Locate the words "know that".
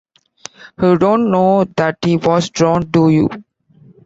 1.29-1.99